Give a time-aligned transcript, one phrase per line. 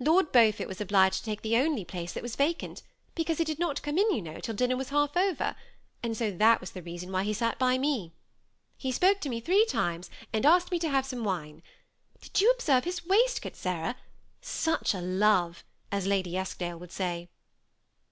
[0.00, 2.82] Lord Beaufort was obliged to take the only place that was vacant,
[3.14, 5.54] because he did not come in, you know, till dinner was half over,
[6.02, 8.12] and so that was the reason why he sat by me.
[8.76, 11.62] He spoke to me three times, and asked me to have some wine.
[12.20, 13.94] Did you observe his waistcoat, Sarah?
[14.32, 17.28] * such a love!' as Lady Eskdale would say."